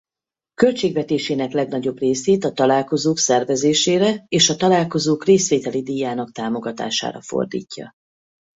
[0.53, 7.91] Költségvetésének legnagyobb részét a találkozók szervezésére és a találkozók részvételi díjának támogatására fordítja.